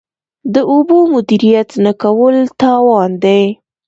د 0.53 0.55
اوبو 0.71 0.97
مدیریت 1.13 1.69
نه 1.85 1.91
کول 2.01 2.35
تاوان 2.61 3.11
دی. 3.23 3.43